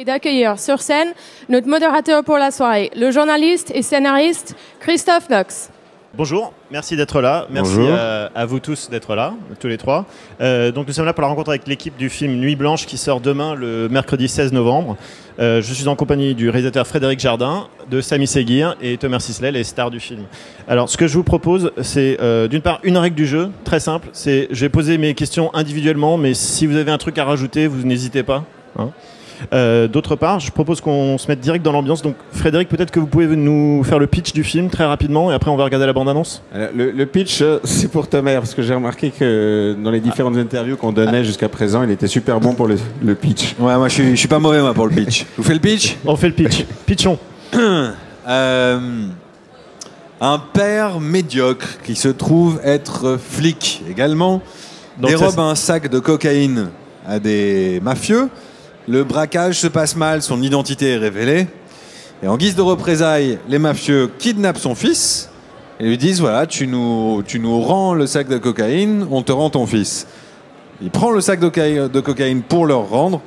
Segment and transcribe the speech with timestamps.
[0.00, 1.08] et d'accueillir sur scène
[1.50, 5.68] notre modérateur pour la soirée, le journaliste et scénariste Christophe Knox.
[6.14, 7.46] Bonjour, merci d'être là.
[7.50, 7.92] Merci Bonjour.
[7.94, 10.06] à, à vous tous d'être là, tous les trois.
[10.40, 12.96] Euh, donc nous sommes là pour la rencontre avec l'équipe du film Nuit Blanche qui
[12.96, 14.96] sort demain le mercredi 16 novembre.
[15.38, 19.52] Euh, je suis en compagnie du réalisateur Frédéric Jardin, de Samy Seguir et Thomas Sisley,
[19.52, 20.22] les stars du film.
[20.66, 23.80] Alors ce que je vous propose, c'est euh, d'une part une règle du jeu, très
[23.80, 24.08] simple.
[24.14, 27.66] C'est je vais poser mes questions individuellement, mais si vous avez un truc à rajouter,
[27.66, 28.44] vous n'hésitez pas.
[28.78, 28.88] hein.
[29.52, 32.02] Euh, D'autre part, je propose qu'on se mette direct dans l'ambiance.
[32.02, 35.34] Donc, Frédéric, peut-être que vous pouvez nous faire le pitch du film très rapidement et
[35.34, 36.42] après on va regarder la bande-annonce.
[36.54, 40.00] Alors, Le, le pitch, euh, c'est pour Thomas, parce que j'ai remarqué que dans les
[40.00, 43.54] différentes interviews qu'on donnait jusqu'à présent, il était super bon pour le, le pitch.
[43.58, 45.26] Ouais, moi je suis, je suis pas mauvais moi pour le pitch.
[45.36, 45.96] Vous fais le pitch?
[46.06, 46.64] On fait le pitch.
[46.86, 47.18] Pitchons.
[48.28, 48.78] Euh,
[50.20, 54.42] Un père médiocre qui se trouve être flic également
[54.98, 56.68] Donc, dérobe un sac de cocaïne
[57.08, 58.28] à des mafieux.
[58.88, 61.46] Le braquage se passe mal, son identité est révélée.
[62.22, 65.30] Et en guise de représailles, les mafieux kidnappent son fils
[65.78, 69.32] et lui disent voilà, tu nous, tu nous rends le sac de cocaïne, on te
[69.32, 70.06] rend ton fils.
[70.82, 73.20] Il prend le sac de, cocaï- de cocaïne pour leur rendre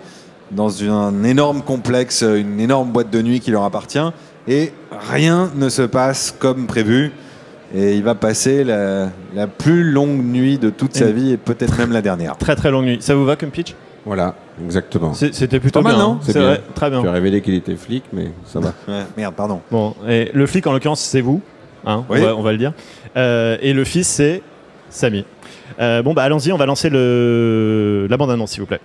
[0.52, 3.98] dans un énorme complexe, une énorme boîte de nuit qui leur appartient.
[4.48, 4.74] Et
[5.10, 7.12] rien ne se passe comme prévu.
[7.76, 11.76] Et il va passer la, la plus longue nuit de toute sa vie et peut-être
[11.80, 12.38] même la dernière.
[12.38, 12.98] Très très longue nuit.
[13.02, 13.74] Ça vous va comme pitch?
[14.06, 15.14] Voilà, exactement.
[15.14, 16.04] C'était plutôt Pas mal, bien.
[16.04, 16.42] non hein C'est bien.
[16.48, 17.02] vrai, très bien.
[17.02, 18.74] Tu as révélé qu'il était flic, mais ça va.
[18.88, 19.62] Ouais, merde, pardon.
[19.72, 21.42] Bon, et le flic en l'occurrence, c'est vous.
[21.86, 22.20] Hein, Oui.
[22.22, 22.74] on, va, on va le dire.
[23.16, 24.42] Euh, et le fils, c'est
[24.90, 25.26] Samy.
[25.80, 28.06] Euh, bon, bah allons-y, on va lancer le...
[28.10, 28.82] la bande-annonce, s'il vous plaît.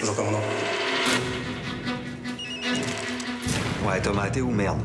[0.00, 0.38] Bonjour, commandant.
[3.86, 4.78] Ouais, Thomas, t'es où, merde?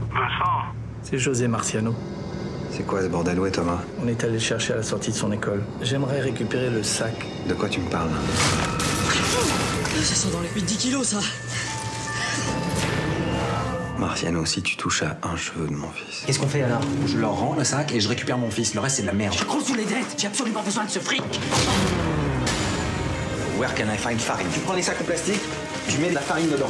[1.03, 1.95] C'est José Marciano.
[2.77, 5.15] C'est quoi ce bordel, ouais, Thomas On est allé le chercher à la sortie de
[5.15, 5.63] son école.
[5.81, 7.25] J'aimerais récupérer le sac.
[7.49, 8.11] De quoi tu me parles
[9.95, 11.17] Ça sent dans les 8-10 kilos, ça
[13.97, 16.21] Marciano, si tu touches à un cheveu de mon fils.
[16.27, 16.81] Qu'est-ce qu'on fait alors?
[17.07, 18.75] Je leur rends le sac et je récupère mon fils.
[18.75, 19.35] Le reste, c'est de la merde.
[19.35, 21.23] Je croule sous les dettes J'ai absolument besoin de ce fric
[23.57, 24.45] Where can I find farine?
[24.53, 25.41] Tu prends des sacs en plastique,
[25.89, 26.69] tu mets de la farine dedans.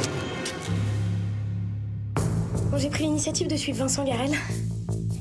[2.70, 4.30] Bon, j'ai pris l'initiative de suivre Vincent Garel.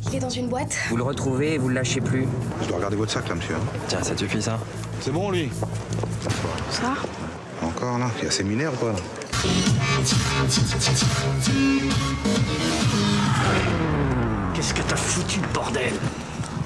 [0.09, 0.75] Il est dans une boîte.
[0.89, 2.25] Vous le retrouvez et vous le lâchez plus.
[2.61, 3.55] Je dois regarder votre sac là, monsieur.
[3.87, 4.59] Tiens, ça te suffit, ça
[5.01, 5.49] C'est bon, lui
[6.71, 6.93] Ça
[7.61, 8.99] Encore là Il y a séminaire quoi là
[14.53, 15.93] Qu'est-ce que t'as foutu, bordel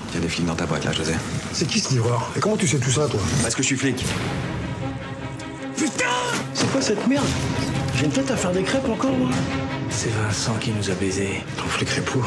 [0.10, 1.14] Il y a des flics dans ta boîte, là, José.
[1.52, 3.78] C'est qui ce livreur Et comment tu sais tout ça, toi Parce que je suis
[3.78, 4.06] flic.
[6.54, 7.26] C'est quoi cette merde
[7.96, 9.30] J'ai une tête à faire des crêpes encore, moi
[9.90, 11.44] C'est Vincent qui nous a baisés.
[11.58, 12.24] Ton flic pour.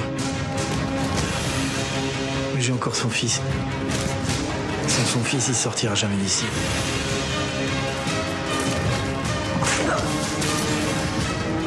[2.66, 3.42] J'ai encore son fils.
[4.88, 6.46] Sans son fils, il sortira jamais d'ici.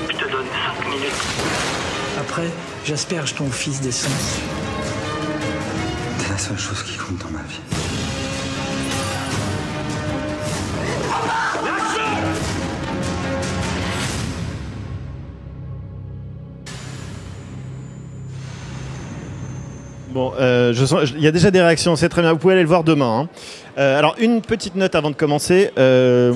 [0.09, 0.47] Je te donne
[0.79, 1.11] 5 minutes.
[2.19, 2.49] Après,
[2.83, 4.39] j'asperge ton fils d'essence.
[6.17, 7.86] C'est la seule chose qui compte dans ma vie.
[20.17, 20.73] Bon, euh,
[21.15, 22.31] il y a déjà des réactions, c'est très bien.
[22.31, 23.19] Vous pouvez aller le voir demain.
[23.19, 23.29] hein.
[23.77, 25.69] Euh, alors, une petite note avant de commencer.
[25.77, 26.33] Euh,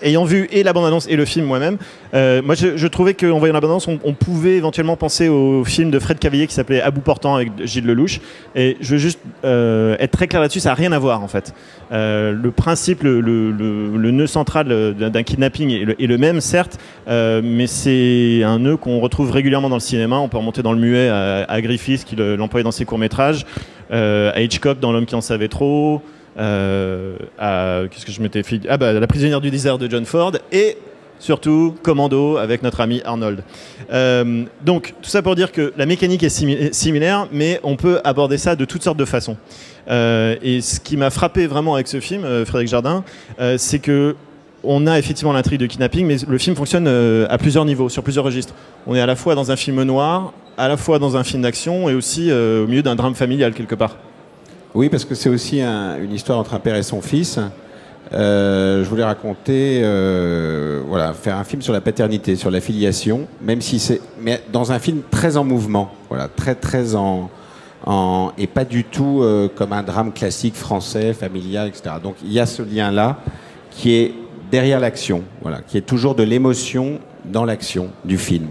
[0.00, 1.76] ayant vu et la bande-annonce et le film moi-même,
[2.14, 5.98] euh, moi je, trouvais qu'en voyant la bande-annonce, on, pouvait éventuellement penser au film de
[5.98, 8.20] Fred Cavalier qui s'appelait À bout portant avec Gilles Lelouch.
[8.54, 11.52] Et je veux juste être très clair là-dessus, ça n'a rien à voir en fait.
[11.90, 16.78] Le principe, le, nœud central d'un kidnapping est le, même, certes,
[17.08, 20.16] mais c'est un nœud qu'on retrouve régulièrement dans le cinéma.
[20.18, 23.44] On peut remonter dans le muet à, à Griffith qui le- l'employait dans ses courts-métrages,
[23.90, 26.02] à Hitchcock dans L'homme qui en savait trop,
[26.36, 30.32] à qu'est-ce que je m'étais fait Ah bah La prisonnière du désert de John Ford
[30.52, 30.76] et
[31.20, 33.42] surtout Commando avec notre ami Arnold.
[33.92, 38.00] Euh, donc tout ça pour dire que la mécanique est simi- similaire, mais on peut
[38.04, 39.36] aborder ça de toutes sortes de façons.
[39.88, 43.04] Euh, et ce qui m'a frappé vraiment avec ce film, euh, Frédéric Jardin,
[43.40, 44.16] euh, c'est que
[44.66, 48.02] on a effectivement l'intrigue de kidnapping, mais le film fonctionne euh, à plusieurs niveaux, sur
[48.02, 48.54] plusieurs registres.
[48.86, 51.42] On est à la fois dans un film noir, à la fois dans un film
[51.42, 53.96] d'action et aussi euh, au milieu d'un drame familial quelque part.
[54.74, 57.38] Oui, parce que c'est aussi un- une histoire entre un père et son fils.
[58.12, 63.26] Euh, je voulais raconter, euh, voilà, faire un film sur la paternité, sur la filiation,
[63.40, 67.30] même si c'est, mais dans un film très en mouvement, voilà, très très en,
[68.38, 71.96] et pas du tout euh, comme un drame classique français, familial, etc.
[72.02, 73.18] Donc il y a ce lien-là
[73.70, 74.12] qui est
[74.50, 78.48] derrière l'action, voilà, qui est toujours de l'émotion dans l'action du film.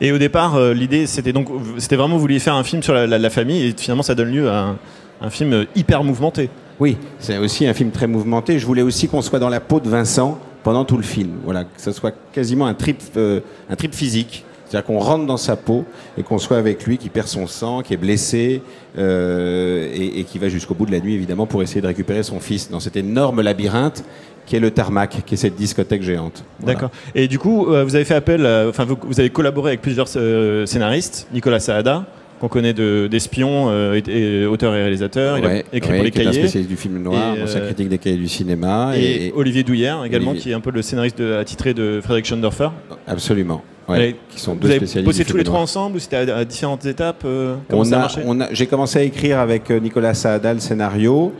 [0.00, 3.30] Et au départ, l'idée, c'était donc, c'était vraiment vous vouliez faire un film sur la
[3.30, 4.76] famille, et finalement, ça donne lieu à
[5.20, 6.50] un, film hyper mouvementé.
[6.78, 8.58] Oui, c'est aussi un film très mouvementé.
[8.58, 11.32] Je voulais aussi qu'on soit dans la peau de Vincent, pendant tout le film.
[11.44, 14.44] Voilà, que ce soit quasiment un trip, euh, un trip physique.
[14.66, 15.84] C'est-à-dire qu'on rentre dans sa peau
[16.16, 18.62] et qu'on soit avec lui, qui perd son sang, qui est blessé
[18.98, 22.22] euh, et, et qui va jusqu'au bout de la nuit, évidemment, pour essayer de récupérer
[22.22, 24.04] son fils dans cet énorme labyrinthe
[24.50, 26.42] qui est le tarmac, qui est cette discothèque géante.
[26.58, 26.74] Voilà.
[26.74, 26.90] D'accord.
[27.14, 29.80] Et du coup, euh, vous avez fait appel, euh, enfin, vous, vous avez collaboré avec
[29.80, 31.28] plusieurs euh, scénaristes.
[31.32, 32.04] Nicolas Saada,
[32.40, 35.38] qu'on connaît de- d'Espion, euh, et- et auteur et réalisateur.
[35.38, 36.32] Il a Ouais, écrit ouais, pour les cahiers.
[36.32, 38.92] spécialiste du film noir, Et, ancien euh, critique des cahiers du cinéma.
[38.96, 40.42] Et, Et, Olivier Douillère également, Olivier.
[40.44, 42.68] qui est un peu le scénariste de, attitré de Frédéric Schoendorfer.
[43.06, 43.62] Absolument.
[43.88, 45.06] Ouais, Et qui sont vous deux avez spécialistes.
[45.06, 48.08] bossé tous les trois ensemble ou c'était à, à différentes étapes euh, On a a,
[48.24, 51.32] on a- j'ai commencé à écrire avec euh, Nicolas Saada le scénario,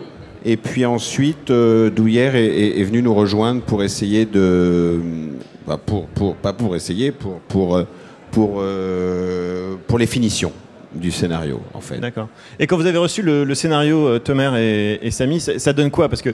[0.44, 4.98] et puis ensuite euh, Douillère est, venu nous rejoindre pour essayer de,
[5.66, 7.80] bah, pour, pour, pas pour essayer, pour pour
[8.32, 8.62] pour
[9.86, 10.52] pour les finitions
[10.94, 11.98] du scénario en fait.
[11.98, 12.28] D'accord.
[12.58, 15.72] Et quand vous avez reçu le, le scénario euh, Tomer et, et Samy, ça, ça
[15.72, 16.08] donne quoi?
[16.08, 16.30] Parce que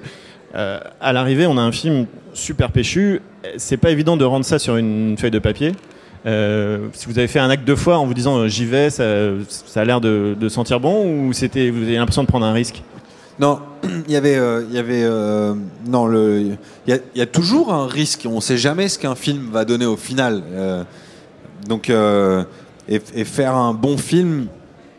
[0.54, 3.20] euh, à l'arrivée, on a un film super péchu.
[3.58, 5.72] C'est pas évident de rendre ça sur une feuille de papier.
[6.24, 8.90] Euh, si vous avez fait un acte deux fois en vous disant euh, j'y vais,
[8.90, 9.04] ça,
[9.48, 12.52] ça a l'air de, de sentir bon ou c'était vous avez l'impression de prendre un
[12.52, 12.82] risque?
[13.38, 13.60] Non,
[14.08, 15.54] il y avait, euh, il y avait, euh,
[15.86, 16.56] non, le, il
[16.88, 18.26] y, a- il y a toujours un risque.
[18.28, 20.42] On ne sait jamais ce qu'un film va donner au final.
[20.52, 20.82] Euh,
[21.68, 22.42] donc, euh,
[22.88, 24.46] et, faire un bon film,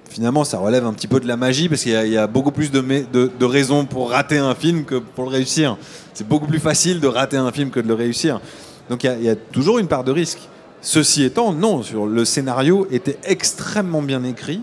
[0.10, 2.72] finalement, ça relève un petit peu de la magie parce qu'il y, a- beaucoup plus
[2.72, 5.78] de, raisons pour rater un film que pour le réussir.
[6.14, 8.42] C'est beaucoup plus facile de rater un film que de le réussir.
[8.90, 10.40] Donc, il y a- toujours une part de risque.
[10.82, 14.62] Ceci étant, non, sur le scénario était extrêmement bien écrit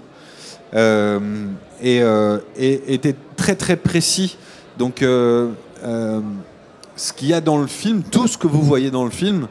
[0.75, 1.19] euh,
[1.82, 4.37] et, euh, et était très très précis.
[4.79, 5.50] Donc, euh,
[6.97, 9.49] ce qu'il y a dans le film, tout ce que vous voyez dans le film,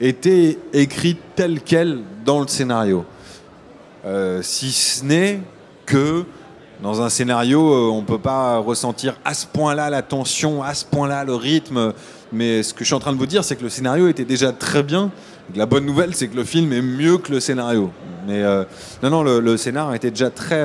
[0.00, 3.04] était écrit tel quel dans le scénario.
[4.06, 5.40] Euh, si ce n'est
[5.86, 6.24] que
[6.82, 10.74] dans un scénario, euh, on ne peut pas ressentir à ce point-là la tension, à
[10.74, 11.92] ce point-là le rythme.
[12.32, 14.24] Mais ce que je suis en train de vous dire, c'est que le scénario était
[14.24, 15.10] déjà très bien.
[15.54, 17.90] La bonne nouvelle, c'est que le film est mieux que le scénario.
[18.26, 18.64] Mais euh,
[19.02, 20.64] non, non, le, le scénar était déjà très,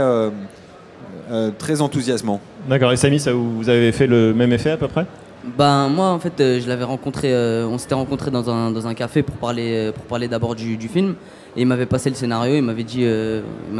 [1.57, 2.41] très enthousiasmant.
[2.67, 2.91] D'accord.
[2.91, 5.05] Et Samy, vous avez fait le même effet à peu près?
[5.43, 8.87] Ben moi en fait euh, je l'avais rencontré, euh, on s'était rencontré dans un, dans
[8.87, 11.15] un café pour parler, euh, pour parler d'abord du, du film.
[11.55, 13.05] Et il m'avait passé le scénario, il m'avait dit,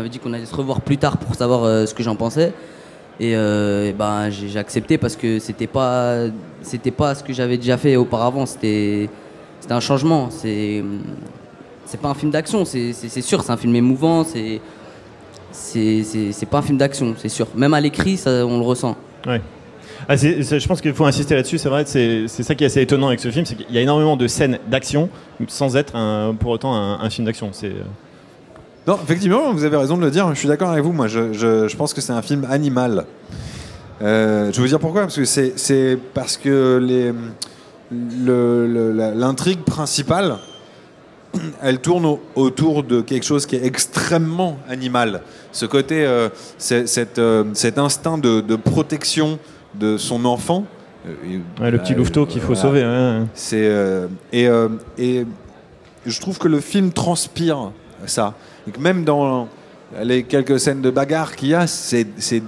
[0.09, 2.51] dit qu'on allait se revoir plus tard pour savoir ce que j'en pensais.
[3.19, 6.15] Et, ben j'ai accepté parce que c'était pas
[6.97, 9.07] pas ce que j'avais déjà fait auparavant, c'était
[9.69, 10.83] un changement, c'est
[11.85, 14.61] c'est pas un film d'action, c'est sûr, c'est un film émouvant, c'est
[15.51, 17.47] c'est pas un film d'action, c'est sûr.
[17.55, 18.97] Même à l'écrit, on le ressent.
[20.11, 23.09] Ah, je pense qu'il faut insister là-dessus, c'est vrai, c'est ça qui est assez étonnant
[23.09, 25.07] avec ce film, c'est qu'il y a énormément de scènes d'action
[25.47, 25.93] sans être
[26.39, 27.51] pour autant un, film d'action.
[27.63, 27.83] Euh,
[28.87, 30.27] Non, effectivement, vous avez raison de le dire.
[30.33, 30.93] Je suis d'accord avec vous.
[30.93, 33.05] Moi, je, pense que c'est un film animal.
[34.01, 35.01] Euh, je vais vous dire pourquoi.
[35.03, 37.13] Parce que c'est parce que
[39.13, 40.37] l'intrigue principale,
[41.61, 45.21] elle tourne au- autour de quelque chose qui est extrêmement animal.
[45.51, 49.37] Ce côté, euh, cet instinct de protection
[49.75, 50.65] de son enfant.
[51.07, 52.81] Euh, ouais, le petit euh, louveteau qu'il faut sauver.
[52.83, 53.21] ouais.
[53.33, 54.67] C'est euh, et, euh,
[54.97, 55.25] et
[56.05, 57.71] je trouve que le film transpire
[58.05, 58.33] ça.
[58.67, 59.47] Et que même dans
[60.03, 62.43] les quelques scènes de bagarre qu'il y a, c'est c'est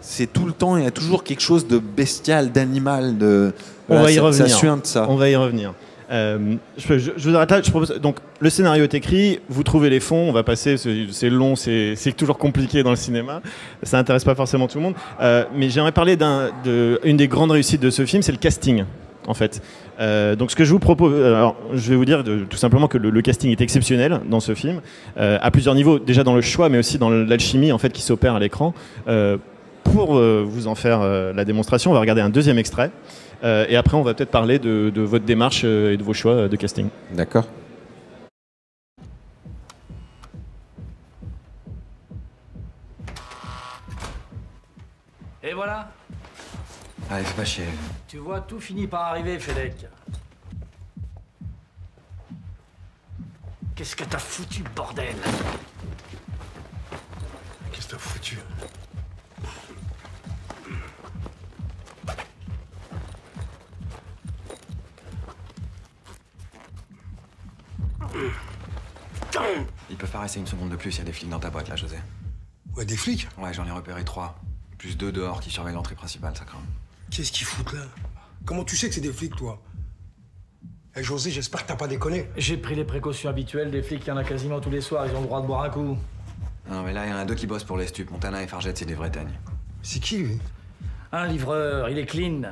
[0.00, 0.76] c'est tout le temps.
[0.76, 3.16] Il y a toujours quelque chose de bestial, d'animal.
[3.18, 3.52] De
[3.88, 4.48] On voilà, va y ça- revenir.
[4.50, 5.06] Ça suinte ça.
[5.08, 5.72] On va y revenir.
[6.10, 7.60] Euh, je, vous arrête là.
[7.62, 11.30] Je propose, donc, le scénario est écrit, vous trouvez les fonds, on va passer, c'est
[11.30, 13.40] long, c'est toujours compliqué dans le cinéma,
[13.82, 14.94] ça intéresse pas forcément tout le monde.
[15.20, 18.38] Euh, mais j'aimerais parler d'un- de une des grandes réussites de ce film, c'est le
[18.38, 18.84] casting,
[19.26, 19.62] en fait.
[19.98, 22.98] Euh, donc ce que je vous propose, alors je vais vous dire tout simplement que
[22.98, 24.80] le, le casting est exceptionnel dans ce film,
[25.16, 28.34] à plusieurs niveaux, déjà dans le choix, mais aussi dans l'alchimie en fait qui s'opère
[28.34, 28.74] à l'écran.
[29.96, 32.90] Pour euh, vous en faire euh, la démonstration, on va regarder un deuxième extrait.
[33.42, 36.12] Euh, et après, on va peut-être parler de, de votre démarche euh, et de vos
[36.12, 36.88] choix euh, de casting.
[37.12, 37.46] D'accord.
[45.42, 45.90] Et voilà,
[47.10, 47.64] Allez, fais pas chier.
[48.08, 49.86] tu vois, tout finit par arriver, Fedec.
[53.76, 55.14] Qu'est-ce que t'as foutu, bordel?
[57.72, 58.38] Qu'est-ce que t'as foutu?
[69.90, 71.50] Ils peuvent pas rester une seconde de plus, il y a des flics dans ta
[71.50, 71.96] boîte là, José.
[72.76, 74.38] Ouais, des flics Ouais, j'en ai repéré trois.
[74.78, 76.58] Plus deux dehors qui surveillent l'entrée principale, ça craint.
[77.10, 77.82] Qu'est-ce qu'ils foutent là?
[78.44, 79.62] Comment tu sais que c'est des flics, toi?
[80.96, 82.28] Eh, José, j'espère que t'as pas déconné.
[82.36, 85.06] J'ai pris les précautions habituelles des flics, il y en a quasiment tous les soirs,
[85.06, 85.96] ils ont le droit de boire un coup.
[86.68, 88.10] Non, mais là, il y en a deux qui bossent pour les stupes.
[88.10, 89.38] Montana et Fargette, c'est des vrais teignes.
[89.82, 90.38] C'est qui, lui?
[91.12, 92.42] Un livreur, il est clean.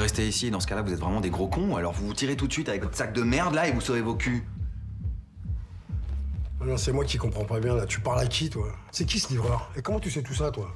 [0.00, 2.14] Voulez rester ici, dans ce cas-là, vous êtes vraiment des gros cons, alors vous vous
[2.14, 4.42] tirez tout de suite avec votre sac de merde là et vous sauvez vos culs.
[6.64, 7.86] Non, c'est moi qui comprends pas bien là.
[7.86, 8.72] Tu parles à qui, toi?
[8.92, 9.70] C'est qui ce livreur?
[9.76, 10.72] Et comment tu sais tout ça, toi?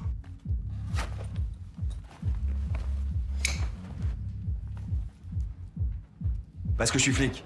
[6.77, 7.45] Parce que je suis flic.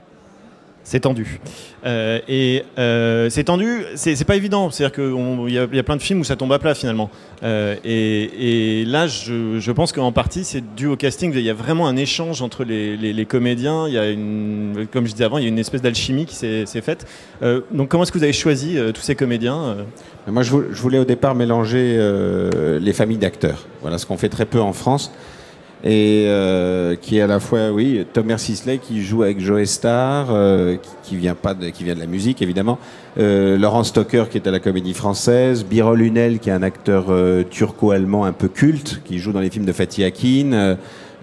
[0.90, 1.40] C'est tendu.
[1.86, 4.72] Euh, et euh, c'est tendu, c'est pas évident.
[4.72, 7.12] C'est-à-dire qu'il y, y a plein de films où ça tombe à plat finalement.
[7.44, 11.32] Euh, et, et là, je, pense qu'en partie, c'est dû au casting.
[11.36, 13.88] Il y a vraiment un échange entre les, les- comédiens.
[13.88, 16.34] Il y a une, comme je disais avant, il y a une espèce d'alchimie qui
[16.34, 17.06] s'est faite.
[17.72, 19.78] Donc, comment est-ce que vous avez choisi tous ces comédiens
[20.26, 22.00] Moi, je vou- je voulais au départ mélanger
[22.82, 23.68] les familles d'acteurs.
[23.82, 25.14] Voilà ce qu'on fait très peu en France.
[25.82, 30.28] Et euh, qui est à la fois, oui, Thomas Sisley qui joue avec Joe Star,
[30.30, 32.80] euh, qui, qui vient pas de, qui vient de la musique évidemment,
[33.18, 37.06] euh, Laurent Stocker qui est à la Comédie Française, Birol Hunel qui est un acteur
[37.10, 40.76] euh, turco-allemand un peu culte, qui joue dans les films de Fatih Akin, euh,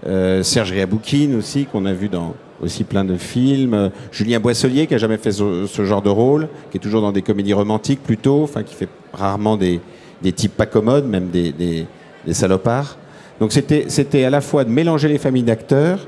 [0.07, 4.95] euh, Serge Riaboukine aussi qu'on a vu dans aussi plein de films, Julien Boisselier qui
[4.95, 8.01] a jamais fait ce, ce genre de rôle, qui est toujours dans des comédies romantiques
[8.01, 9.79] plutôt, enfin qui fait rarement des,
[10.23, 11.85] des types pas commodes, même des, des,
[12.25, 12.97] des salopards.
[13.39, 16.07] Donc c'était c'était à la fois de mélanger les familles d'acteurs,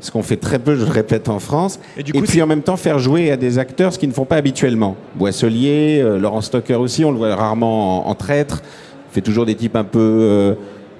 [0.00, 2.40] ce qu'on fait très peu, je le répète, en France, Et et, du coup, puis
[2.40, 4.96] en même temps faire jouer à des acteurs ce qu'ils ne font pas habituellement.
[5.14, 8.62] Boisselier, euh, Laurent Stocker aussi, on le voit rarement en, en traître,
[9.10, 10.54] il fait toujours des types un peu, euh,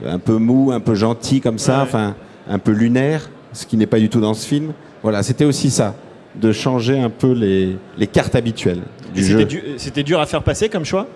[0.07, 1.83] un peu mous, un peu gentils comme ça, Ouais.
[1.85, 2.15] enfin
[2.49, 4.73] un peu lunaires, ce qui n'est pas du tout dans ce film.
[5.03, 5.95] Voilà, c'était aussi ça,
[6.39, 8.83] de changer un peu les, les cartes habituelles
[9.15, 11.07] du- c'était dur à faire passer comme choix?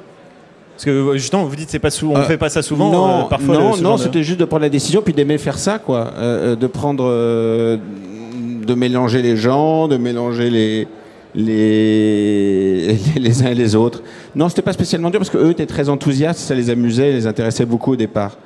[0.74, 2.90] Parce que euh, justement, vous dites c'est pas souvent, on Euh, fait pas ça souvent.
[2.90, 5.58] Non, euh, parfois, non, non, de- c'était juste de prendre la décision puis d'aimer faire
[5.58, 6.12] ça, quoi.
[6.16, 10.88] Euh, de prendre, de mélanger les gens, de mélanger les
[11.36, 14.02] les, les uns et les autres.
[14.36, 17.26] Non, c'était pas spécialement dur parce que eux étaient très enthousiastes, ça les amusait, les
[17.26, 18.36] intéressait beaucoup au départ.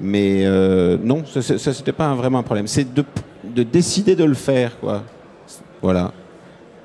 [0.00, 0.44] Mais
[1.04, 2.66] non, ça, ça, ça, c'était pas un- vraiment un problème.
[2.66, 3.04] C'est de,
[3.54, 5.02] de décider de le faire, quoi.
[5.80, 6.12] Voilà.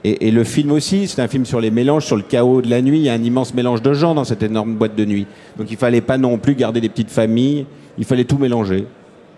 [0.08, 2.70] Et, et le film aussi, c'est un film sur les mélanges, sur le chaos de
[2.70, 3.00] la nuit.
[3.00, 5.28] Il y a un immense mélange de gens dans cette énorme boîte de nuit.
[5.58, 7.66] Donc il fallait pas non plus garder des petites familles.
[7.98, 8.88] Il fallait tout mélanger.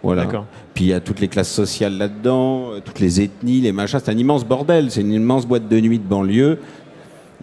[0.03, 0.27] Voilà.
[0.75, 3.99] Puis il y a toutes les classes sociales là-dedans, euh, toutes les ethnies, les machins.
[4.03, 4.91] C'est un immense bordel.
[4.91, 6.59] C'est une immense boîte de nuit de banlieue.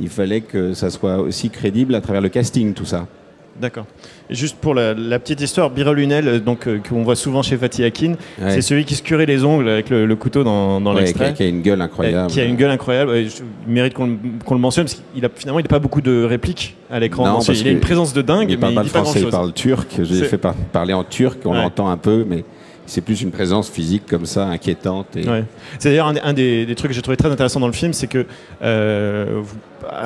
[0.01, 3.09] Il fallait que ça soit aussi crédible à travers le casting, tout ça.
[3.61, 3.87] D'accord.
[4.29, 7.57] Juste pour la, la petite histoire, Birol Hunel, euh, donc euh, qu'on voit souvent chez
[7.57, 8.51] Fatih Akin, Ouais.
[8.51, 11.27] c'est celui qui se curait les ongles avec le, le couteau dans, dans Ouais, l'extrait.
[11.29, 12.31] qui, a, qui a une gueule incroyable.
[12.31, 13.13] Qui a une gueule incroyable.
[13.25, 16.23] Je- Il mérite qu'on le- mentionne parce qu'il a finalement il n'a pas beaucoup de
[16.25, 17.41] répliques à l'écran.
[17.49, 19.21] Il a une présence de dingue, Il mais parle il pas dit le pas français,
[19.23, 19.89] il parle turc.
[19.97, 21.63] Je l'ai C'est- fait par- parler en turc, on Ouais.
[21.63, 22.45] l'entend un peu, mais
[22.87, 25.17] c'est plus une présence physique comme ça, inquiétante.
[25.17, 25.29] Et...
[25.29, 25.45] Ouais.
[25.79, 27.73] C'est d'ailleurs un, des- un des, des trucs que j'ai trouvé très intéressant dans le
[27.73, 28.27] film, c'est que
[28.63, 29.43] euh,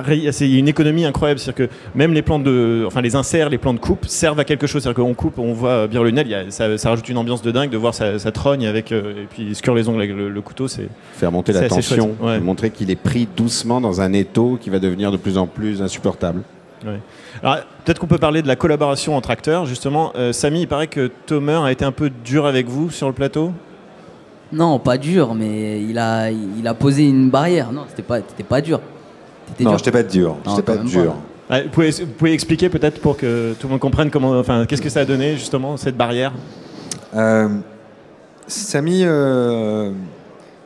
[0.09, 3.49] il y a une économie incroyable, c'est-à-dire que même les plans de, enfin les inserts,
[3.49, 6.11] les plans de coupe servent à quelque chose, c'est-à-dire qu'on coupe, on voit bien le
[6.51, 9.27] ça, ça rajoute une ambiance de dingue de voir sa, sa trogne avec euh, et
[9.31, 12.15] puis il se cure les ongles avec le, le couteau, c'est Faire monter la tension.
[12.21, 12.41] Ouais.
[12.41, 15.81] montrer qu'il est pris doucement dans un étau qui va devenir de plus en plus
[15.83, 16.43] insupportable.
[16.85, 17.01] Ouais.
[17.43, 19.67] Alors, peut-être qu'on peut parler de la collaboration entre acteurs.
[19.67, 23.07] Justement, Euh, Samy, il paraît que Tomer a été un peu dur avec vous sur
[23.07, 23.53] le plateau.
[24.53, 27.71] Non, pas dur, mais il a, il a posé une barrière.
[27.73, 28.81] Non, c'était pas, c'était pas dur.
[29.47, 30.37] T'étais Non, dur j'étais pas dur.
[30.45, 31.15] Non, J'étais pas dur.
[31.51, 34.67] Ouais, vous, pouvez, vous pouvez expliquer peut-être pour que tout le monde comprenne comment, enfin,
[34.67, 36.33] qu'est-ce que ça a donné justement cette barrière?
[37.15, 37.49] Euh,
[38.47, 39.91] Samy, euh,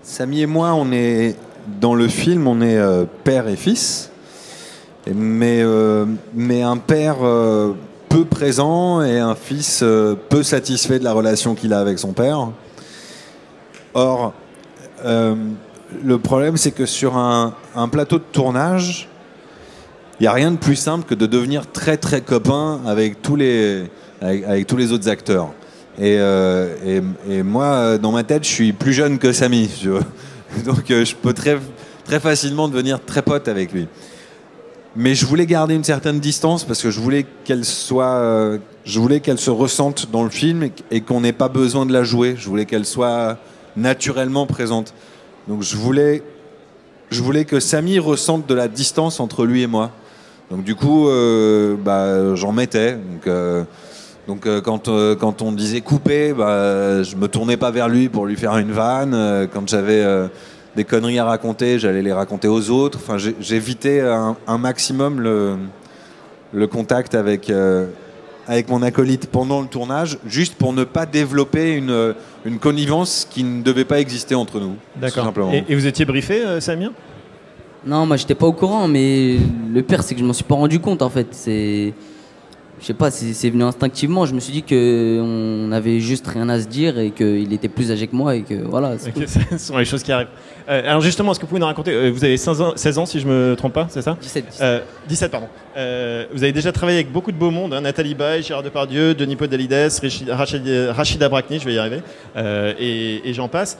[0.02, 1.36] Samy et moi, on est
[1.80, 4.10] dans le film, on est euh, père et fils,
[5.12, 7.72] mais, euh, mais un père euh,
[8.08, 12.12] peu présent et un fils euh, peu satisfait de la relation qu'il a avec son
[12.12, 12.48] père.
[13.92, 14.32] Or,
[15.04, 17.54] le problème, c'est que sur un,
[17.92, 19.08] plateau de tournage,
[20.18, 23.36] il n'y a rien de plus simple que de devenir très très copain avec tous
[23.36, 23.84] les,
[24.20, 25.52] avec, tous les autres acteurs.
[26.00, 26.18] Et,
[27.44, 29.70] moi, dans ma tête, je suis plus jeune que Samy.
[30.64, 31.58] Donc je peux très,
[32.04, 33.86] très facilement devenir très pote avec lui.
[34.96, 39.00] Mais je voulais garder une certaine distance parce que je voulais qu'elle soit, euh, je
[39.00, 42.36] voulais qu'elle se ressente dans le film et, qu'on n'ait pas besoin de la jouer.
[42.38, 43.38] Je voulais qu'elle soit
[43.76, 44.94] naturellement présente.
[45.48, 46.22] Donc je voulais,
[47.10, 49.90] je voulais que Samy ressente de la distance entre lui et moi.
[50.52, 52.92] Donc du coup, euh, bah, j'en mettais.
[54.28, 58.26] Donc, euh, quand, quand on disait couper, bah, je me tournais pas vers lui pour
[58.26, 59.48] lui faire une vanne.
[59.52, 60.28] Quand j'avais
[60.76, 62.98] des conneries à raconter, j'allais les raconter aux autres.
[63.02, 65.56] Enfin, j'ai- j'évitais un, un maximum le,
[66.52, 67.86] le contact avec, euh,
[68.48, 72.14] avec mon acolyte pendant le tournage, juste pour ne pas développer une,
[72.44, 74.74] une connivence qui ne devait pas exister entre nous.
[74.96, 75.32] D'accord.
[75.52, 76.90] et vous étiez briefé, euh, Samir?
[77.86, 79.36] Non, moi j'étais pas au courant, mais
[79.72, 81.28] le pire c'est que je m'en suis pas rendu compte en fait.
[81.32, 81.92] C'est,
[82.84, 84.26] je sais pas, c'est venu instinctivement.
[84.26, 87.68] Je me suis dit que on avait juste rien à se dire et qu'il était
[87.70, 88.96] plus âgé que moi et que voilà.
[88.98, 90.28] ce sont les choses qui arrivent.
[90.68, 92.98] Euh, alors justement, est-ce que vous pouvez nous raconter euh, Vous avez 16 ans, 16
[92.98, 94.18] ans, si je me trompe pas, c'est ça?
[94.20, 94.62] 17.
[95.08, 95.46] 17, pardon.
[95.78, 99.14] Euh, vous avez déjà travaillé avec beaucoup de beau monde, hein, Nathalie Baye, Gérard Depardieu,
[99.14, 99.72] Denis Podalides,
[100.02, 102.00] Richi- Rachid- Rachida Brakni, je vais y arriver,
[102.78, 103.78] et, et j'en passe.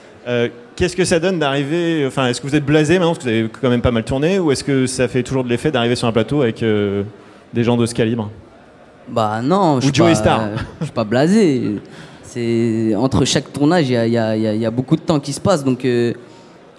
[0.76, 3.36] Qu'est-ce que ça donne d'arriver Enfin, est-ce que vous êtes blasé maintenant parce que vous
[3.36, 5.94] avez quand même pas mal tourné, ou est-ce que ça fait toujours de l'effet d'arriver
[5.94, 8.30] sur un plateau avec des gens de ce calibre?
[9.08, 9.92] Bah non, je suis
[10.36, 10.50] pas-.
[10.80, 11.76] Je suis pas blasé.
[12.22, 14.66] C'est entre chaque tournage, il y a, il y a- il y a- il y
[14.66, 16.12] a beaucoup de temps qui se passe, donc euh,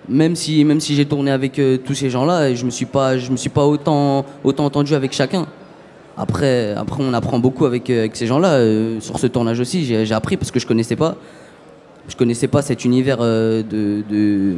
[0.10, 3.18] même si même si j'ai tourné avec euh, tous ces gens-là, je me suis pas
[3.18, 5.46] je me suis pas autant autant entendu avec chacun.
[6.18, 8.60] Après après on apprend beaucoup avec euh, avec ces gens-là.
[9.00, 11.16] sur ce tournage aussi, j'ai j'ai appris parce que je connaissais pas.
[12.08, 13.64] Je connaissais pas cet univers de,
[14.08, 14.56] de,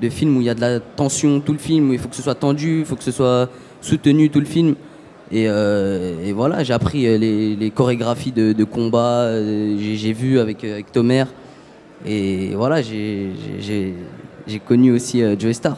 [0.00, 2.08] de film où il y a de la tension tout le film, où il faut
[2.08, 3.50] que ce soit tendu, il faut que ce soit
[3.82, 4.76] soutenu tout le film.
[5.32, 10.12] Et, euh, et voilà, j'ai appris euh, les, les chorégraphies de, de combat, euh, j'ai
[10.12, 11.24] vu avec, avec Tomer.
[12.04, 13.94] Et voilà, j'ai- j'ai j'ai-
[14.46, 15.76] j'ai connu aussi euh, Joey Star.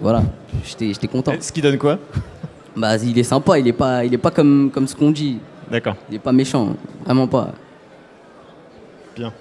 [0.00, 0.22] Voilà,
[0.64, 1.32] j'étais j'étais content.
[1.40, 1.98] Ce qui donne quoi?
[2.76, 5.38] Bah, il est sympa, il est pas, il est pas comme, comme ce qu'on dit.
[5.70, 5.96] D'accord.
[6.08, 7.52] Il est pas méchant, vraiment pas.
[9.16, 9.32] Bien.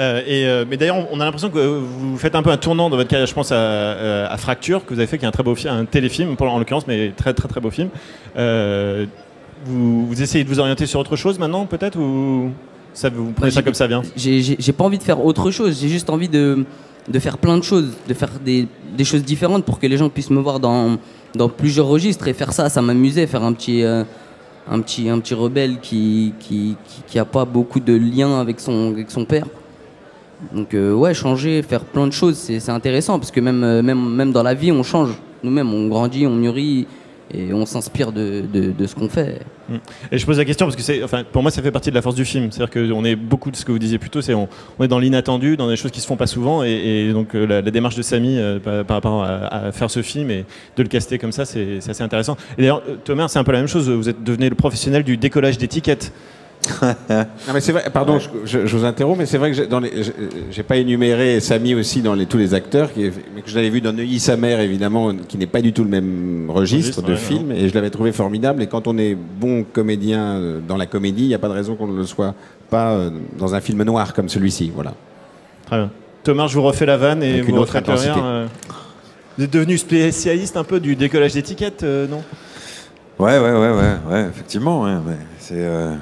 [0.00, 2.88] Euh, et, euh, mais d'ailleurs, on a l'impression que vous faites un peu un tournant
[2.88, 3.26] dans votre carrière.
[3.26, 5.54] Je pense à, euh, à Fracture, que vous avez fait, qui est un très beau
[5.54, 7.90] film, un téléfilm pour- en l'occurrence, mais très très très beau film.
[8.36, 9.04] Euh,
[9.66, 12.50] vous, vous essayez de vous orienter sur autre chose maintenant, peut-être, ou
[12.94, 14.00] ça, vous prenez ça comme ça vient?
[14.16, 16.64] J'ai pas envie de faire autre chose, j'ai juste envie de,
[17.06, 18.66] de faire plein de choses, de faire des,
[18.96, 20.96] des choses différentes pour que les gens puissent me voir dans,
[21.34, 24.06] dans plusieurs registres et faire ça, ça m'amusait, faire un petit, un
[24.80, 28.92] petit, un petit rebelle qui, qui, qui, qui a pas beaucoup de liens avec son,
[28.92, 29.44] avec son père.
[30.52, 34.14] Donc euh, ouais, changer, faire plein de choses, c'est intéressant parce que même, euh, même,
[34.14, 35.10] même dans la vie, on change.
[35.42, 36.86] Nous-mêmes, on grandit, on mûrit
[37.32, 39.40] et on s'inspire de, de, de ce qu'on fait.
[39.68, 39.76] Mm.
[40.10, 42.02] Et je pose la question parce que enfin, pour moi, ça fait partie de la
[42.02, 42.50] force du film.
[42.50, 44.48] C'est-à-dire qu'on est beaucoup de ce que vous disiez plus tôt, c'est on,
[44.78, 47.46] on est dans l'inattendu, dans des choses qui se font pas souvent, et, donc euh,
[47.46, 50.44] la, démarche de Samy par, rapport à, à faire ce film et
[50.76, 52.36] de le caster comme ça, c'est, assez intéressant.
[52.58, 53.88] Et d'ailleurs, Thomas, c'est un peu la même chose.
[53.88, 56.12] Vous êtes devenu le professionnel du décollage d'étiquettes.
[57.08, 59.56] Non, mais c'est vrai, pardon, je, je- je vous interromps, mais c'est vrai que
[60.50, 63.70] j'ai- pas énuméré Samy aussi dans les, tous les acteurs, qui, mais que je l'avais
[63.70, 67.02] vu dans Neuilly sa mère évidemment, qui n'est pas du tout le même registre, Registre,
[67.02, 68.62] de ouais, film, et je l'avais trouvé formidable.
[68.62, 71.54] Et quand on est bon comédien euh, dans la comédie, il n'y a pas de
[71.54, 72.34] raison qu'on ne le soit
[72.68, 74.94] pas euh, dans un film noir comme celui-ci, voilà.
[75.66, 75.90] Très bien.
[76.22, 78.46] Thomas, je vous refais la vanne et Avec vous une autre retraitez rien, euh.
[79.38, 82.22] Vous êtes devenu spécialiste un peu du décollage d'étiquettes, euh, non?
[83.18, 84.82] Ouais, ouais, ouais, ouais, ouais, effectivement.
[84.82, 85.16] ouais, ouais.
[85.38, 85.94] C'est, euh,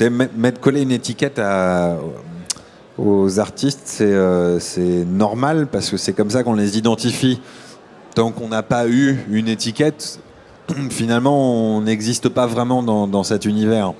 [0.00, 1.38] c'est met- mettre coller une étiquette
[2.96, 4.58] aux artistes, c'est, euh,
[5.04, 7.38] normal parce que c'est comme ça qu'on les identifie.
[8.14, 10.18] Tant qu'on n'a pas eu une étiquette,
[10.90, 13.92] finalement, on n'existe pas vraiment dans, cet univers.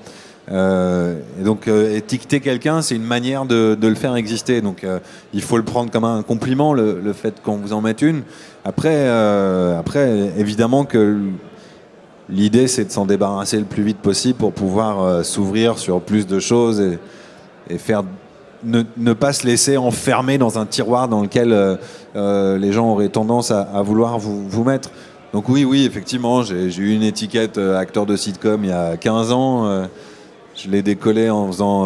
[0.51, 4.61] Euh, et donc, euh, étiqueter quelqu'un, c'est une manière de, le faire exister.
[4.61, 4.97] Donc, euh,
[5.35, 8.23] il faut le prendre comme un compliment, le, fait qu'on vous en mette une.
[8.65, 11.19] Après, après évidemment que
[12.31, 16.25] L'idée, c'est de s'en débarrasser le plus vite possible pour pouvoir euh, s'ouvrir sur plus
[16.25, 18.03] de choses et, faire
[18.63, 21.75] ne, pas se laisser enfermer dans un tiroir dans lequel euh,
[22.15, 24.91] euh, les gens auraient tendance à, vouloir vous, mettre.
[25.33, 29.31] Donc oui, oui, effectivement, j'ai eu une étiquette acteur de sitcom il y a 15
[29.31, 29.87] ans.
[30.55, 31.85] je l'ai décollé en faisant,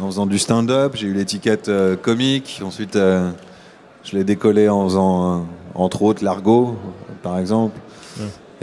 [0.00, 0.92] en faisant du stand-up.
[0.96, 1.70] J'ai eu l'étiquette
[2.02, 2.60] comique.
[2.64, 6.76] Ensuite, je l'ai décollé en faisant, entre autres, l'argot,
[7.22, 7.78] par exemple.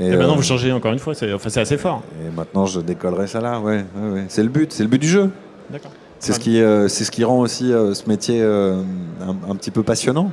[0.07, 2.01] Et, maintenant, euh, vous changez encore une fois, c'est, enfin, assez fort.
[2.25, 3.83] et maintenant, je décollerai ça là, ouais.
[3.95, 4.25] ouais, ouais.
[4.29, 5.29] C'est le but, c'est le but du jeu.
[5.69, 5.91] D'accord.
[6.19, 8.81] C'est ce qui, euh, c'est ce qui rend aussi euh, ce métier euh,
[9.21, 10.31] un, un petit peu passionnant.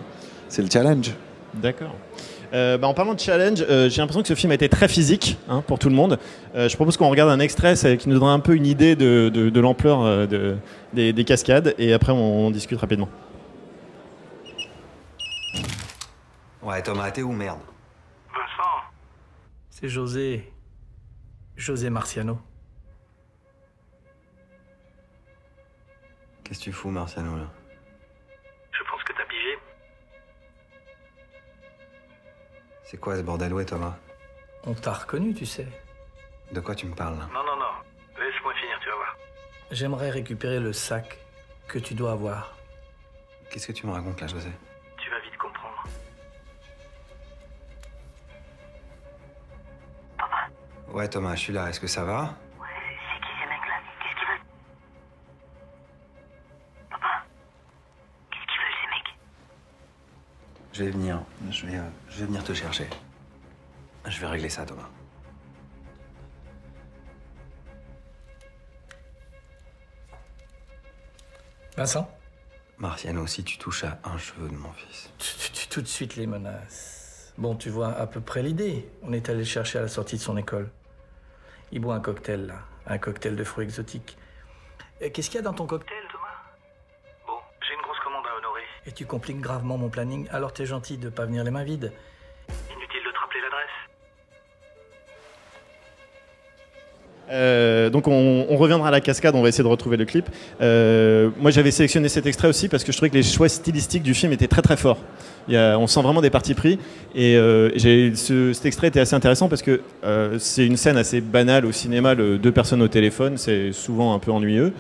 [0.49, 1.13] C'est le challenge.
[1.55, 1.95] D'accord.
[2.55, 4.89] Euh, bah, en parlant de challenge, euh, j'ai l'impression que ce film a été très
[4.89, 6.19] physique hein, pour tout le monde.
[6.57, 9.29] Euh, je propose qu'on regarde un extrait qui nous donne un peu une idée de,
[9.29, 10.57] de- de l'ampleur euh, de-
[10.95, 13.09] des, des cascades et après on, on discute rapidement.
[16.63, 17.59] Ouais, Thomas, t'es où, merde?
[19.81, 20.53] C'est José.
[21.57, 22.41] José Marciano.
[26.43, 27.49] Qu'est-ce que tu fous, Marciano, là?
[28.73, 29.57] Je pense que t'as pigé.
[32.83, 33.97] C'est quoi ce bordel, ouais, Thomas?
[34.65, 35.69] On t'a reconnu, tu sais.
[36.51, 37.29] De quoi tu me parles, là?
[37.33, 38.21] Non, non, non.
[38.21, 39.17] Laisse-moi finir, tu vas voir.
[39.71, 41.21] J'aimerais récupérer le sac
[41.69, 42.59] que tu dois avoir.
[43.49, 44.51] Qu'est-ce que tu me racontes, là, José?
[50.99, 51.69] Ouais, Thomas, je suis là.
[51.69, 52.37] Est-ce que ça va?
[52.59, 52.67] Ouais,
[52.99, 54.47] c'est qui ces mecs-là Qu'est-ce qu'ils veulent
[56.91, 57.25] Papa
[58.33, 59.19] Qu'est-ce qu'ils veulent ces mecs
[60.73, 61.23] Je vais venir.
[61.53, 62.89] Je vais, euh, je vais venir te chercher.
[64.07, 64.89] Je vais régler ça, Thomas.
[71.77, 72.11] Vincent?
[72.79, 75.13] Marciano, si tu touches à un cheveu de mon fils.
[75.71, 77.33] Tout de suite les menaces.
[77.39, 78.91] Bon, tu vois à peu près l'idée.
[79.05, 80.73] On est allé le chercher à la sortie de son école.
[81.73, 82.61] Il boit un cocktail, là.
[82.87, 84.17] Un cocktail de fruits exotiques.
[85.01, 86.27] Et Qu'est-ce qu'il y a dans ton cocktail, Thomas?
[87.27, 88.63] Bon, j'ai une grosse commande à honorer.
[88.87, 91.93] Et tu compliques gravement mon planning, alors t'es gentil de pas venir les mains vides.
[97.39, 100.27] Euh, donc on, on reviendra à la cascade, on va essayer de retrouver le clip.
[100.61, 104.03] Euh, moi j'avais sélectionné cet extrait aussi parce que je trouvais que les choix stylistiques
[104.03, 104.99] du film étaient très très forts.
[105.49, 106.79] Il y a- on sent vraiment des partis pris
[107.15, 107.71] et euh,
[108.15, 109.81] ce- cet extrait était assez intéressant parce que
[110.39, 114.19] c'est une scène assez banale au cinéma, le, deux personnes au téléphone, c'est souvent un
[114.19, 114.73] peu ennuyeux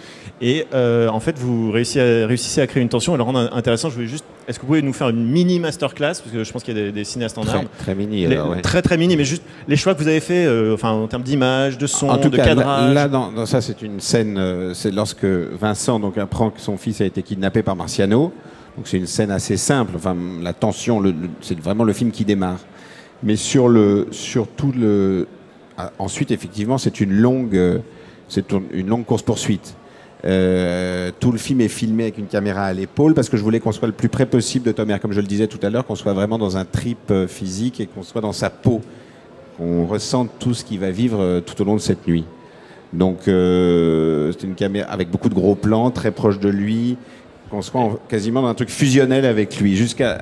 [0.42, 3.88] et en fait vous réussissez à, réussissez à créer une tension et le rendre intéressant.
[3.88, 6.06] Je voulais juste, est-ce que vous pouvez nous faire une mini masterclass?
[6.22, 7.66] Parce que je pense qu'il y a des, des cinéastes en Très- armes.
[7.78, 8.60] très mini, Les- alors, ouais.
[8.62, 11.78] Très très mini, mais juste les choix que vous avez fait, enfin en termes d'image,
[11.78, 14.36] de son, En tout de cas, là, dans, dans ça, c'est une scène.
[14.38, 18.32] euh, c'est lorsque Vincent donc apprend que son fils a été kidnappé par Marciano.
[18.76, 19.92] Donc c'est une scène assez simple.
[19.96, 21.02] Enfin, la tension,
[21.40, 22.60] c'est vraiment le film qui démarre.
[23.22, 25.26] Mais sur le, sur tout le.
[25.76, 27.78] ah, ensuite, effectivement, c'est une longue, euh,
[28.28, 29.74] c'est longue course poursuite.
[30.24, 33.60] Euh, tout le film est filmé avec une caméra à l'épaule parce que je voulais
[33.60, 34.96] qu'on soit le plus près possible de Tom.
[35.00, 37.86] Comme je le disais tout à l'heure, qu'on soit vraiment dans un trip physique et
[37.86, 38.80] qu'on soit dans sa peau,
[39.56, 42.24] qu'on ressente tout ce qu'il va vivre tout au long de cette nuit.
[42.92, 46.96] Donc euh, c'est une caméra avec beaucoup de gros plans, très proche de lui,
[47.50, 50.18] qu'on soit en- quasiment dans un truc fusionnel avec lui, jusqu'à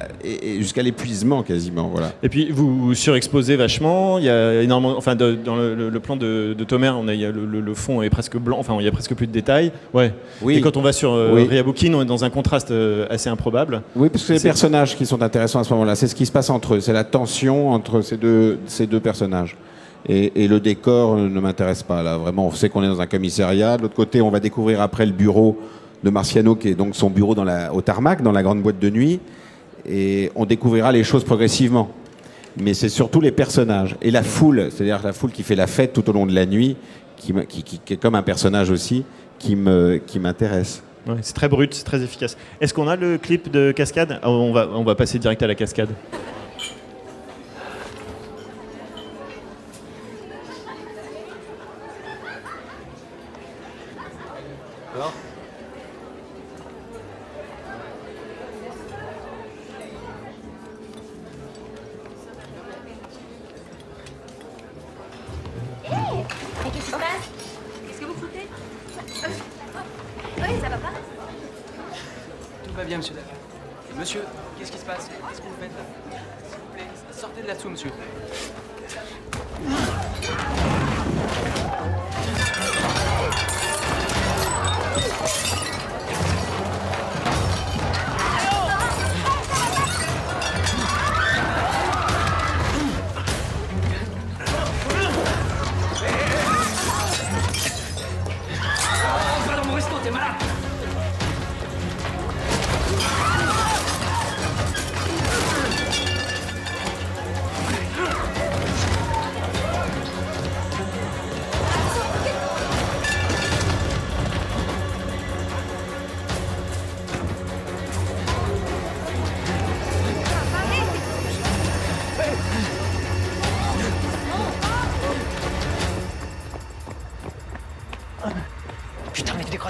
[0.58, 1.88] jusqu'à l'épuisement quasiment.
[1.92, 2.12] Voilà.
[2.24, 4.18] Et puis vous, vous surexposez vachement.
[4.18, 7.06] Il y a énormément, enfin de- dans le, le- le plan de, de Tomer, on
[7.08, 8.56] a, il y a le, fond est presque blanc.
[8.58, 9.70] Enfin, il y a presque plus de détails.
[9.94, 10.12] Ouais.
[10.42, 10.56] Oui.
[10.56, 11.48] Et quand on va sur euh, Oui.
[11.94, 13.82] On est dans un contraste euh, assez improbable.
[13.94, 15.94] Oui, parce que c'est les personnages qui sont intéressants à ce moment-là.
[15.94, 16.80] C'est ce qui se passe entre eux.
[16.80, 19.56] C'est la tension entre ces deux, ces deux personnages.
[20.08, 22.02] Et, le décor ne m'intéresse pas.
[22.02, 23.76] Là, vraiment, on sait qu'on est dans un commissariat.
[23.76, 25.58] De l'autre côté, on va découvrir après le bureau
[26.04, 27.34] de Marciano, qui est donc son bureau
[27.72, 29.18] au tarmac, dans la grande boîte de nuit.
[29.88, 31.90] Et on découvrira les choses progressivement.
[32.56, 35.92] Mais c'est surtout les personnages et la foule, c'est-à-dire la foule qui fait la fête
[35.92, 36.76] tout au long de la nuit,
[37.16, 37.34] qui,
[37.90, 39.04] est comme un personnage aussi,
[39.38, 40.82] qui m'intéresse.
[41.22, 42.36] C'est très brut, c'est très efficace.
[42.60, 44.18] Est-ce qu'on a le clip de cascade?
[44.22, 45.90] Ah, on va, on va passer direct à la cascade.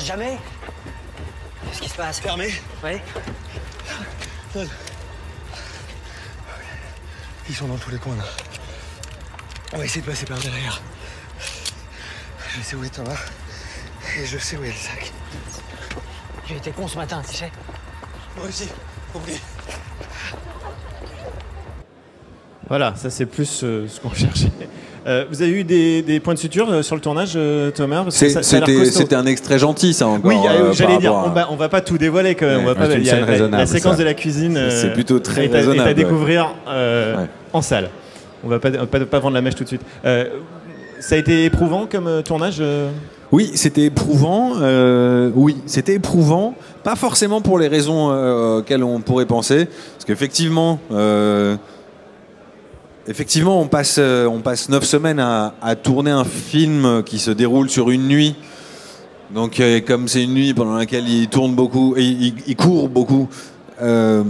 [0.07, 0.39] Jamais
[1.65, 2.21] Qu'est-ce qui se passe?
[2.21, 2.49] Fermé
[2.85, 3.01] Oui
[7.49, 8.25] Ils sont dans tous les coins là.
[9.73, 10.81] On va essayer de passer par derrière.
[12.57, 13.19] Je sais où est Thomas.
[14.19, 15.13] Et je sais où est le sac.
[16.49, 17.51] J'ai été con ce matin, tu sais.
[18.37, 18.69] Moi aussi,
[19.13, 19.41] compris.
[22.69, 24.51] Voilà, ça c'est plus euh, ce qu'on cherchait.
[25.07, 28.05] Euh, vous avez eu des, des points de suture euh, sur le tournage, euh, Thomas
[28.11, 30.29] C'était un extrait gentil, ça encore.
[30.31, 32.57] Oui, euh, euh, j'allais dire, on à- va, on va pas tout dévoiler quand même.
[32.59, 33.99] Ouais, on va pas, il y a la- séquence ça.
[33.99, 34.59] de la cuisine.
[34.71, 35.95] C'est- plutôt très est à- est à raisonnable, ouais.
[35.95, 36.55] découvrir
[37.53, 37.91] en salle.
[38.45, 39.83] On va pas, pas, pas vendre la mèche tout de suite.
[40.03, 42.61] Ça a été éprouvant comme tournage
[43.31, 44.55] Oui, c'était éprouvant.
[44.61, 46.55] euh, oui, c'était éprouvant.
[46.83, 51.57] Pas forcément pour les raisons euh, auxquelles on pourrait penser, parce qu'effectivement, euh,
[53.09, 57.71] effectivement, on passe, euh, on passe neuf semaines à, tourner un film qui se déroule
[57.71, 58.35] sur une nuit.
[59.35, 63.29] Donc, euh, comme c'est une nuit pendant laquelle il tourne beaucoup, il, court beaucoup,
[63.83, 64.23] euh,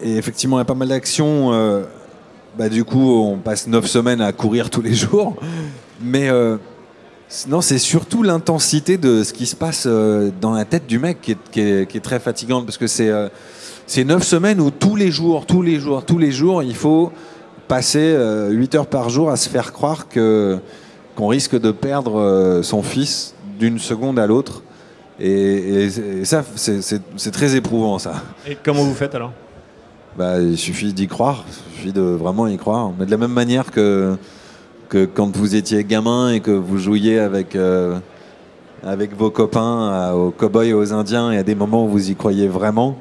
[0.00, 1.50] et effectivement, il y a pas mal d'actions.
[2.58, 5.36] bah, du coup, on passe neuf semaines à courir tous les jours.
[6.02, 6.30] Mais
[7.48, 11.32] Non, c'est surtout l'intensité de ce qui se passe dans la tête du mec qui
[11.32, 11.60] est, qui
[11.96, 13.28] est- très fatigante parce que c'est euh,
[13.86, 17.12] c'est neuf semaines où tous les jours, tous les jours, tous les jours, il faut
[17.68, 20.58] passer euh, 8 heures par jour à se faire croire que
[21.14, 24.62] qu'on risque de perdre euh, son fils d'une seconde à l'autre.
[25.18, 25.84] Et, et-
[26.20, 28.14] et ça, c'est- très éprouvant, ça.
[28.46, 29.32] Et comment vous faites alors?
[30.18, 32.90] Bah, il suffit d'y croire, il suffit de vraiment y croire.
[32.98, 34.16] Mais de la même manière que,
[34.90, 37.98] que quand vous étiez gamin et que vous jouiez avec, euh,
[38.84, 42.10] avec vos copains à- aux cow-boys et aux indiens, et à des moments où vous
[42.10, 42.98] y croyez vraiment,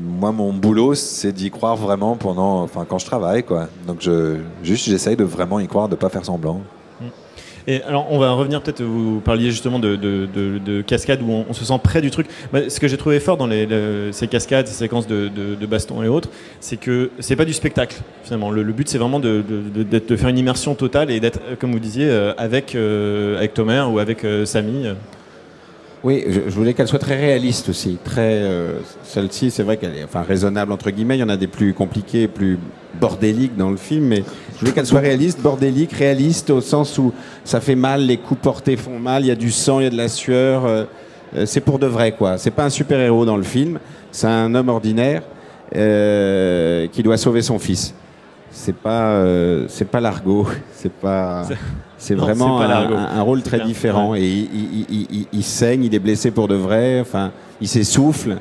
[0.00, 3.68] moi, mon boulot, c'est d'y croire vraiment pendant, enfin, quand je travaille, quoi.
[3.86, 6.60] Donc, je, juste, j'essaye de vraiment y croire, de pas faire semblant.
[7.66, 11.44] Et alors, on va revenir peut-être, vous parliez justement de, de, de- de cascades où
[11.48, 12.26] on, se sent près du truc.
[12.52, 16.28] Moi, ce que j'ai trouvé fort dans ces cascades, ces séquences de, baston et autres,
[16.60, 18.50] c'est que c'est pas du spectacle finalement.
[18.50, 19.42] Le, but, c'est vraiment de
[20.16, 23.86] faire une immersion totale et d'être, euh, comme vous disiez, euh, avec, euh, avec Thomas
[23.86, 24.88] ou avec euh, Samy.
[26.04, 27.96] Oui, je, je voulais qu'elle soit très réaliste aussi.
[28.04, 31.16] Très, euh, celle-ci, c'est vrai qu'elle est enfin, raisonnable entre guillemets.
[31.16, 32.58] Il y en a des plus compliquées, plus
[33.00, 34.22] bordéliques dans le film, mais
[34.54, 38.42] je voulais qu'elle soit réaliste, bordélique, réaliste au sens où ça fait mal, les coups
[38.42, 40.66] portés font mal, il y a du sang, il y a de la sueur.
[40.66, 40.84] euh,
[41.36, 42.36] euh, c'est pour de vrai, quoi.
[42.36, 43.78] C'est pas un super héros dans le film.
[44.12, 45.22] C'est un homme ordinaire
[45.72, 47.94] qui doit sauver son fils.
[48.56, 50.46] C'est pas, euh, c'est pas l'argot.
[50.72, 51.42] C'est pas.
[51.98, 53.66] C'est- vraiment pas un, rôle très clair.
[53.66, 54.10] différent.
[54.10, 54.20] Ouais.
[54.22, 57.00] Et il, il- il- il- il saigne, il est blessé pour de vrai.
[57.00, 58.36] Enfin, il s'essouffle.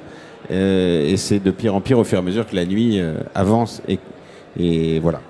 [0.52, 3.00] euh, et c'est de pire en pire au fur et à mesure que la nuit
[3.00, 3.82] euh, avance.
[3.88, 3.98] Et,
[4.58, 5.22] et voilà.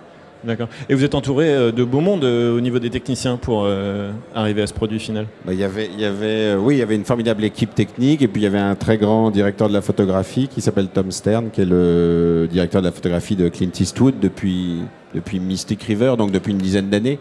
[0.43, 0.67] D'accord.
[0.89, 4.11] Et vous êtes entouré euh, de beau monde euh, au niveau des techniciens pour euh,
[4.35, 5.27] arriver à ce produit final?
[5.45, 8.21] Bah, Il y avait, il y avait, oui, il y avait une formidable équipe technique
[8.21, 11.11] et puis il y avait un très grand directeur de la photographie qui s'appelle Tom
[11.11, 14.79] Stern, qui est le directeur de la photographie de Clint Eastwood depuis,
[15.15, 17.19] depuis Mystic River, donc depuis une dizaine d'années,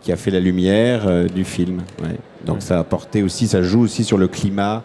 [0.00, 1.78] qui a fait la lumière euh, du film.
[2.02, 2.16] ouais.
[2.46, 4.82] Donc ça a porté aussi, ça joue aussi sur le climat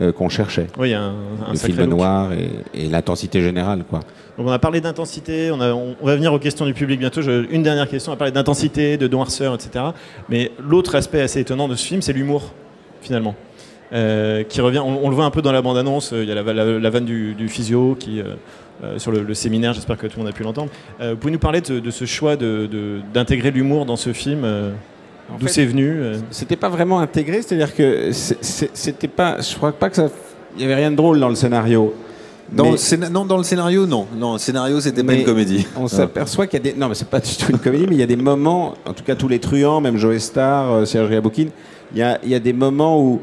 [0.00, 0.66] euh, qu'on cherchait.
[0.78, 1.12] Oui, un,
[1.46, 1.88] un le film look.
[1.90, 4.00] noir et, et l'intensité générale, quoi.
[4.36, 6.98] Donc on a parlé d'intensité, on, a- on- on va venir aux questions du public
[6.98, 7.22] bientôt.
[7.22, 9.84] Je- une dernière question, on a parlé d'intensité, de noirceur, etc.
[10.28, 12.52] Mais l'autre aspect assez étonnant de ce film, c'est l'humour,
[13.00, 13.34] finalement.
[13.92, 16.32] Euh, qui revient, on, on le voit un peu dans la bande-annonce, euh, il y
[16.32, 19.96] a la, la- la vanne du, du physio qui, euh, sur le, le séminaire, j'espère
[19.96, 20.70] que tout le monde a pu l'entendre.
[21.00, 24.44] Vous pouvez nous parler de, de ce choix de- de- d'intégrer l'humour dans ce film
[25.38, 29.40] D'où c'est venu euh C'était pas vraiment intégré, c'est-à-dire que c'était pas.
[29.40, 30.08] Je crois pas que ça.
[30.56, 31.94] Il y avait rien de drôle dans le scénario.
[32.52, 34.06] Dans Mais- le scéna- non, dans le scénario, non.
[34.16, 35.66] Non, le scénario, c'était pas une comédie.
[35.76, 36.78] On s'aperçoit qu'il y a des.
[36.78, 38.92] Non, mais c'est pas du tout une comédie, mais il y a des moments, en
[38.92, 41.48] tout cas tous les truands, même Joe Star, euh, Serge Riaboukine,
[41.92, 43.20] il y a, il y a des moments où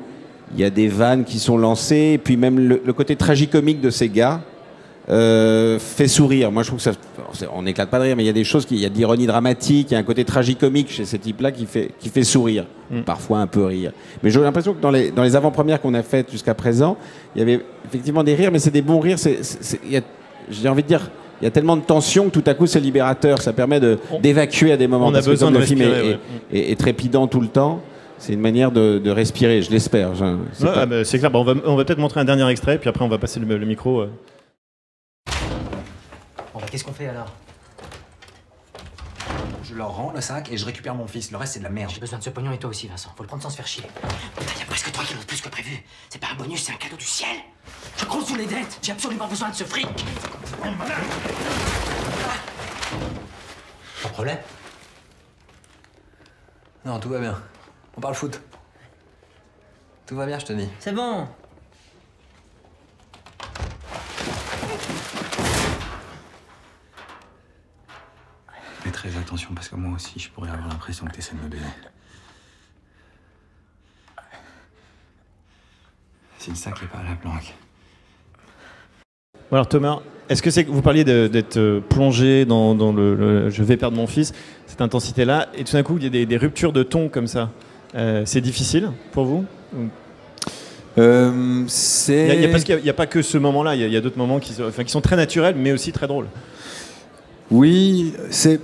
[0.55, 3.79] il y a des vannes qui sont lancées, et puis même le, le côté tragicomique
[3.79, 4.41] de ces gars
[5.09, 6.51] euh, fait sourire.
[6.51, 6.91] Moi, je trouve que ça.
[7.53, 8.89] On n'éclate pas de rire, mais il y a des choses, qui- il y a
[8.89, 12.09] de l'ironie dramatique, il y a un côté tragicomique chez ces types-là qui fait, qui
[12.09, 12.65] fait sourire,
[13.05, 13.91] parfois un peu rire.
[14.21, 16.97] Mais j'ai l'impression que dans les, dans les avant-premières qu'on a faites jusqu'à présent,
[17.35, 19.17] il y avait effectivement des rires, mais c'est des bons rires.
[20.49, 21.09] J'ai envie de dire.
[21.41, 23.97] Il y a tellement de tension que tout à coup c'est libérateur, ça permet de-
[24.21, 25.07] d'évacuer à des moments.
[25.07, 26.19] on a besoin de le film respirer, est, ouais.
[26.53, 27.81] est- est trépidant tout le temps,
[28.19, 30.13] c'est une manière de, de respirer, je l'espère.
[30.13, 32.19] je- c'est Ouais, pas- ah bah, C'est clair, Bah, on va, on va peut-être montrer
[32.19, 34.01] un dernier extrait, puis après on va passer le, le micro.
[34.01, 34.09] euh.
[36.71, 37.29] Qu'est-ce qu'on fait alors
[39.61, 41.29] Je leur rends le sac et je récupère mon fils.
[41.29, 41.91] Le reste, c'est de la merde.
[41.93, 43.11] J'ai besoin de ce pognon et toi aussi, Vincent.
[43.17, 43.83] Faut le prendre sans se faire chier.
[44.37, 45.83] Putain, y a presque 3 kilos de plus que prévu.
[46.09, 47.35] C'est pas un bonus, c'est un cadeau du ciel.
[47.97, 48.79] Je croule sous les dettes.
[48.81, 49.85] J'ai absolument besoin de ce fric.
[54.01, 54.39] Pas de problème
[56.85, 57.37] Non, tout va bien.
[57.97, 58.39] On parle foot.
[60.05, 60.69] Tout va bien, je te dis.
[60.79, 61.27] C'est bon.
[69.01, 71.63] Très attention parce que moi aussi, je pourrais avoir l'impression que t'essaies de me baiser.
[76.37, 77.53] Si le sac est pas à la planque.
[79.49, 83.15] Bon, Alors Thomas, est-ce que c'est que vous parliez d'être euh, plongé dans, dans le,
[83.15, 84.33] le je vais perdre mon fils,
[84.67, 87.27] cette intensité-là, et tout d'un coup il y a des, des ruptures de ton comme
[87.27, 87.49] ça.
[87.95, 89.87] Euh, c'est difficile pour vous Ou-
[90.97, 92.27] Euh, Il c'est.
[92.27, 93.83] y a- il y a- Parce qu'il n'y a, pas que ce moment-là, il y
[93.83, 95.91] a, il y a d'autres moments qui, sont- enfin, qui sont très naturels, mais aussi
[95.93, 96.27] très drôles.
[97.49, 98.59] Oui, c'est.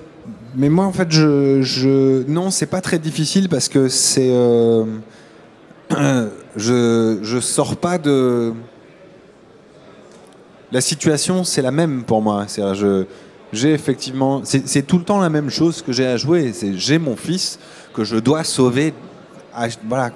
[0.56, 2.24] Mais moi, en fait, je, je...
[2.28, 4.30] non, c'est pas très difficile parce que c'est.
[4.32, 4.86] euh,
[6.56, 8.54] je, je sors pas de.
[10.72, 12.46] La situation, c'est la même pour moi.
[12.48, 13.06] Je,
[13.54, 16.52] j'ai effectivement, c'est, c'est tout le temps la même chose que j'ai à jouer.
[16.54, 17.58] C'est j'ai mon fils
[17.94, 18.94] que je dois sauver.
[19.88, 20.12] voilà,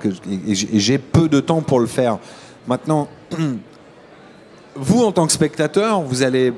[0.47, 2.19] et j'ai peu de temps pour le faire.
[2.67, 3.07] Maintenant,
[4.75, 6.53] vous en tant que spectateur, vous allez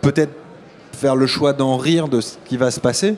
[0.00, 0.32] peut-être
[0.94, 3.16] faire le choix d'en rire de ce qui va se passer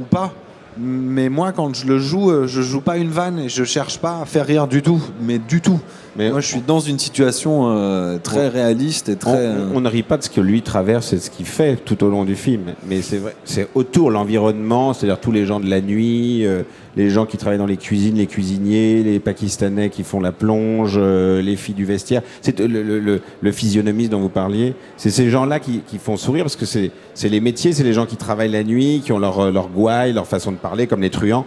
[0.00, 0.32] ou pas.
[0.78, 3.98] Mais moi, quand je le joue, euh, je joue pas une vanne et je cherche
[3.98, 5.78] pas à faire rire du tout, mais du tout.
[6.16, 9.36] Mais moi, je suis dans une situation euh, très réaliste et très.
[9.36, 11.76] euh, on- ne rit pas de ce que lui traverse et de ce qu'il fait
[11.76, 12.62] tout au long du film.
[12.88, 16.62] Mais c'est vrai, c'est autour l'environnement, c'est-à-dire tous les gens de la nuit, euh,
[16.96, 20.94] les gens qui travaillent dans les cuisines, les cuisiniers, les Pakistanais qui font la plonge,
[20.96, 22.22] euh, les filles du vestiaire.
[22.42, 24.74] C'est le, le, le- le physionomiste dont vous parliez.
[24.96, 26.90] C'est ces gens-là qui, qui font sourire parce que c'est
[27.28, 30.26] les métiers, c'est les gens qui travaillent la nuit, qui ont leur, leur gouaille, leur
[30.26, 31.46] façon de parler, comme les truands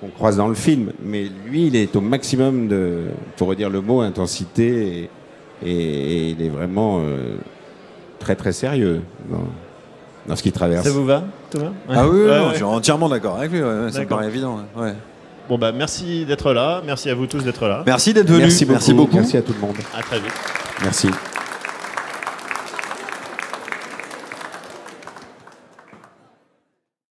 [0.00, 0.92] qu'on croise dans le film.
[1.04, 3.04] Mais lui, il est au maximum de,
[3.36, 5.08] pour redire le mot, intensité
[5.62, 7.36] et, et- et il est vraiment euh,
[8.18, 9.44] très très sérieux dans,
[10.26, 10.84] dans ce qu'il traverse.
[10.84, 11.24] Ça vous va,
[11.58, 11.72] Thomas?
[11.88, 12.50] Ah oui, oui, Ouais, non, ouais.
[12.50, 13.62] je suis entièrement d'accord avec lui.
[13.62, 14.60] ouais, ouais, ça me paraît évident.
[14.76, 14.94] ouais, ouais.
[15.48, 17.82] Bon bah merci d'être là, merci à vous tous d'être là.
[17.86, 18.40] Merci d'être venus.
[18.42, 18.72] Merci beaucoup.
[18.74, 19.16] Merci beaucoup.
[19.16, 19.76] Merci à tout le monde.
[19.96, 20.32] À très vite.
[20.82, 21.08] Merci.